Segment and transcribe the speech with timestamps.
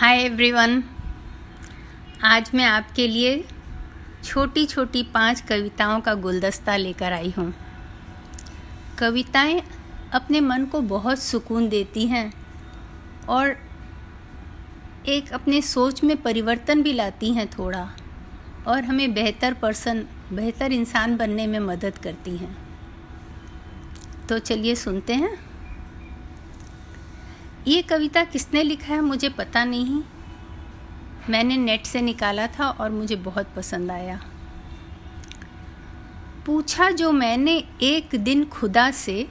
[0.00, 0.84] Hi everyone
[2.24, 3.44] आज मैं आपके लिए
[4.24, 7.54] छोटी छोटी पाँच कविताओं का गुलदस्ता लेकर आई हूँ।
[8.98, 9.62] कविताएँ
[10.12, 12.32] अपने मन को बहुत सुकून देती हैं
[13.28, 13.56] और
[15.06, 17.90] एक अपने सोच में परिवर्तन भी लाती हैं थोड़ा
[18.66, 22.56] और हमें बेहतर पर्सन, बेहतर इंसान बनने में मदद करती हैं।
[24.28, 25.49] तो चलिए सुनते हैं।
[27.68, 30.02] ये कविता किसने लिखा है मुझे पता नहीं।
[31.30, 34.20] मैंने नेट से निकाला था और मुझे बहुत पसंद आया।
[36.46, 39.28] पूछा जो मैंने एक दिन खुदा से,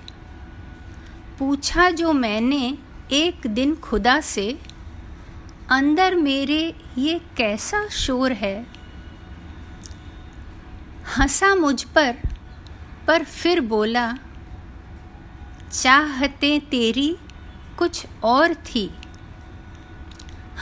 [1.40, 2.78] पूछा जो मैंने
[3.12, 4.60] एक दिन खुदा से,
[5.70, 8.68] अंदर मेरे ये कैसा शोर है।
[11.18, 12.18] हंसा मुझ पर
[13.08, 14.18] पर फिर बोला,
[15.72, 17.18] चाहते तेरी
[17.80, 18.92] कुछ और थी।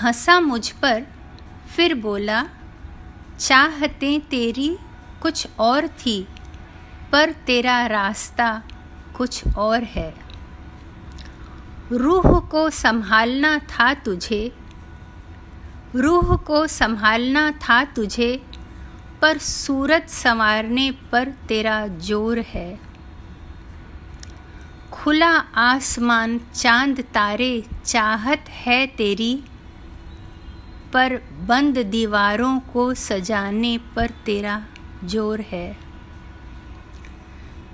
[0.01, 1.03] हंसा मुझ पर,
[1.75, 2.43] फिर बोला,
[3.39, 4.77] चाहते तेरी
[5.21, 6.27] कुछ और थी,
[7.11, 8.63] पर तेरा रास्ता
[9.15, 10.13] कुछ और है।
[11.91, 14.51] रूह को संभालना था तुझे,
[15.95, 18.45] रूह को संभालना था तुझे,
[19.21, 22.86] पर सूरत संवारने पर तेरा ज़ोर है।
[25.07, 29.43] खुला आसमान, चाँद तारे, चाहत है तेरी,
[30.93, 31.15] पर
[31.47, 34.65] बंद दीवारों को सजाने पर तेरा
[35.03, 35.77] ज़ोर है।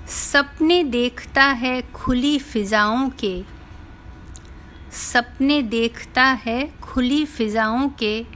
[0.06, 3.44] सपने देखता है खुली फिजाओं के,
[4.92, 8.26] सपने देखता है खुली फिजाओं के,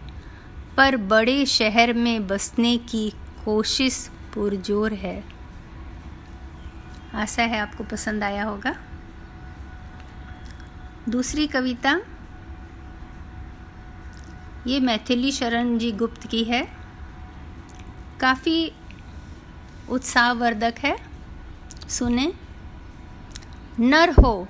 [0.77, 3.13] पर बड़े शहर में बसने की
[3.45, 5.25] कोशिश पुरजोर है।
[7.15, 8.77] आशा है आपको पसंद आया होगा।
[11.09, 12.01] दूसरी कविता।
[14.67, 16.69] ये मैथिली शरण जी गुप्त की है।
[18.21, 18.73] काफ़ी
[19.91, 20.99] उत्साहवर्धक है।
[21.89, 22.33] सुने।
[23.81, 24.49] नर हो,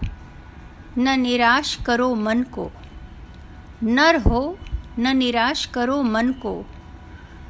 [0.98, 2.70] न निराश करो मन को।
[3.82, 4.58] नर हो,
[4.98, 6.66] न निराश करो मन को।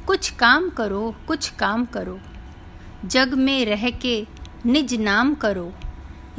[0.07, 2.19] कुछ काम करो, कुछ काम करो।
[3.05, 4.27] जग में रह के
[4.65, 5.73] निज नाम करो।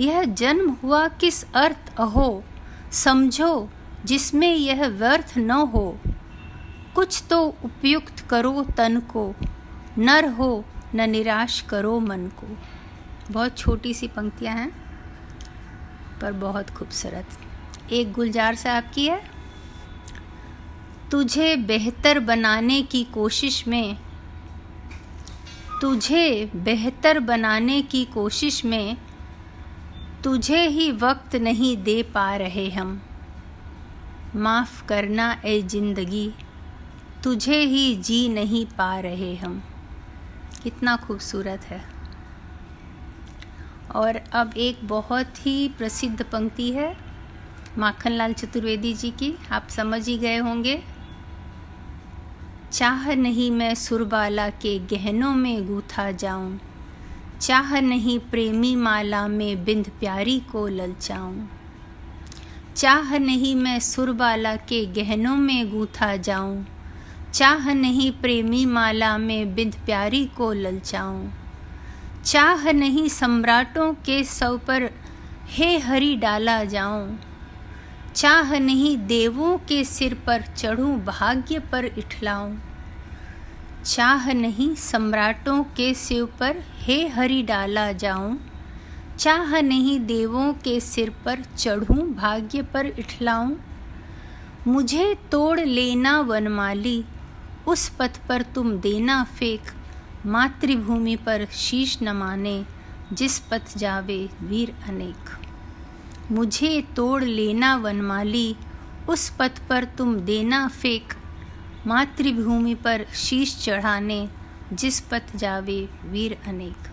[0.00, 2.44] यह जन्म हुआ किस अर्थ अहो?
[2.92, 3.68] समझो
[4.04, 6.00] जिसमें यह व्यर्थ न हो।
[6.94, 9.34] कुछ तो उपयुक्त करो तन को,
[9.98, 10.64] नर हो
[10.94, 12.56] न निराश करो मन को।
[13.30, 14.70] बहुत छोटी सी पंक्तियाँ हैं,
[16.20, 19.20] पर बहुत खूबसूरत। एक गुलजार साहब की है,
[21.10, 23.96] तुझे बेहतर बनाने की कोशिश में,
[25.80, 28.96] तुझे बेहतर बनाने की कोशिश में
[30.24, 33.02] तुझे ही वक्त नहीं दे पा रहे हम।
[34.36, 36.34] माफ़ करना, ए ज़िंदगी,
[37.24, 39.62] तुझे ही जी नहीं पा रहे हम।
[40.62, 41.84] कितना खूबसूरत है।
[43.94, 46.96] और अब एक बहुत ही प्रसिद्ध पंक्ति है,
[47.78, 50.82] माखनलाल चतुर्वेदी जी की। आप समझ ही गए होंगे।
[52.72, 56.60] चाह नहीं मैं सुरबाला के गहनों में गूथा जाऊँ
[57.40, 61.46] चाह नहीं प्रेमी माला में बिंद प्यारी को ललचाऊं।
[62.76, 66.66] चाह नहीं मैं सुरबाला के गहनों में गूथा जाऊँ।
[67.34, 71.28] चाह नहीं प्रेमी माला में बिंद प्यारी को ललचाऊं।
[72.24, 74.90] चाह नहीं सम्राटों के सौ पर
[75.48, 77.20] हे हरि डाला जाऊँ।
[78.14, 82.56] चाह नहीं देवों के सिर पर चढ़ूं, भाग्य पर इठलाऊं।
[83.84, 88.40] चाह नहीं सम्राटों के सिर पर हे हरि डाला जाऊँ।
[89.18, 93.56] चाह नहीं देवों के सिर पर चढ़ूं, भाग्य पर इठलाऊं।
[94.66, 97.04] मुझे तोड़ लेना वनमाली,
[97.66, 99.62] उस पथ पर तुम देना फेंक।
[100.26, 102.64] मातृभूमि पर शीश नमाने
[103.12, 105.38] जिस पथ जावे वीर अनेक।
[106.32, 108.56] मुझे तोड़ लेना वनमाली,
[109.08, 111.19] उस पथ पर तुम देना फेंक।
[111.86, 114.28] मातृभूमि पर शीश चढ़ाने,
[114.72, 116.88] जिस पथ जावे वीर अनेक।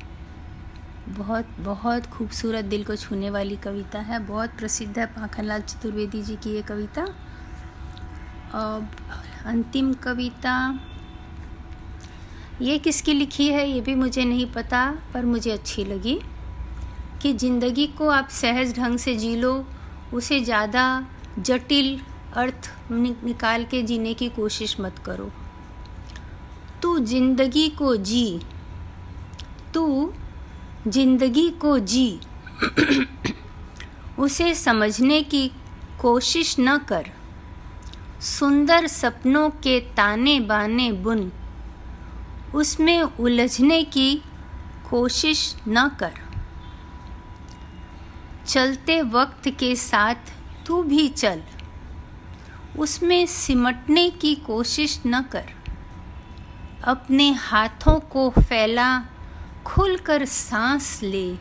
[1.10, 6.36] बहुत बहुत खूबसूरत दिल को छूने वाली कविता है। बहुत प्रसिद्ध है पाखनलाल चतुर्वेदी जी
[6.36, 7.02] की ये कविता।
[8.56, 8.88] अब
[9.46, 10.58] अंतिम कविता,
[12.62, 16.20] ये किसकी लिखी है ये भी मुझे नहीं पता, पर मुझे अच्छी लगी
[17.22, 19.66] कि ज़िंदगी को आप सहज ढंग से जी लो,
[20.14, 21.06] उसे ज़्यादा
[21.40, 22.00] जटिल
[22.38, 25.32] अर्थ निकाल के जीने की कोशिश मत करो।
[26.82, 28.42] तू ज़िंदगी को जी।
[29.74, 30.14] तू
[30.88, 32.20] ज़िंदगी को जी।
[34.20, 35.52] उसे समझने की
[36.02, 37.10] कोशिश न कर।
[38.22, 41.32] सुंदर सपनों के ताने बाने बुन।
[42.56, 44.22] उसमें उलझने की
[44.90, 46.14] कोशिश न कर।
[48.48, 50.34] चलते वक्त के साथ
[50.66, 51.42] तू भी चल।
[52.80, 55.46] उसमें सिमटने की कोशिश न कर।
[56.84, 59.06] अपने हाथों को फैला,
[59.66, 61.36] खुलकर सांस ले।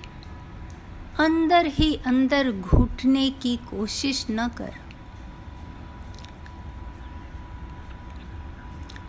[1.19, 4.73] अंदर ही अंदर घुटने की कोशिश न कर।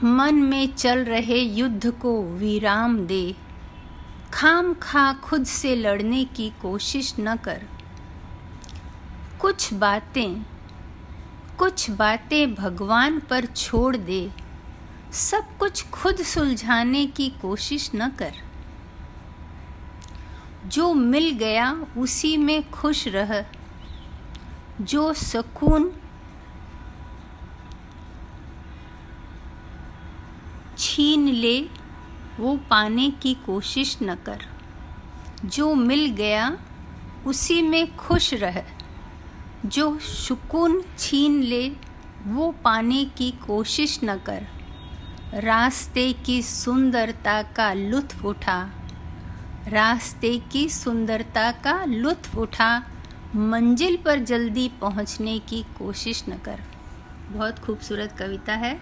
[0.04, 3.36] मन में चल रहे युद्ध को विराम दे।
[4.34, 7.62] खाम खा खुद से लड़ने की कोशिश न कर।
[9.40, 10.57] कुछ बातें
[11.58, 14.32] कुछ बातें भगवान पर छोड़ दे।
[15.12, 18.34] सब कुछ खुद सुलझाने की कोशिश न कर।
[20.66, 23.46] जो मिल गया उसी में खुश रह।
[24.82, 25.92] जो सुकून
[30.78, 31.62] छीन ले,
[32.40, 34.46] वो पाने की कोशिश न कर।
[35.46, 36.58] जो मिल गया
[37.26, 38.77] उसी में खुश रह।
[39.66, 41.72] जो सुकून छीन ले,
[42.28, 44.48] वो पाने की कोशिश न कर।
[45.34, 48.70] रास्ते की सुंदरता का लुत्फ उठा।
[49.68, 52.84] रास्ते की सुंदरता का लुत्फ उठा।
[53.36, 56.60] मंजिल पर जल्दी पहुँचने की कोशिश न कर।
[57.30, 58.82] बहुत खूबसूरत कविता है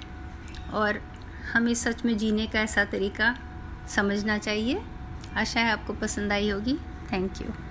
[0.74, 1.02] और
[1.54, 3.36] हमें सच में जीने का ऐसा तरीका
[3.90, 4.82] समझना चाहिए।
[5.38, 6.74] आशा है आपको पसंद आई होगी।
[7.12, 7.65] Thank you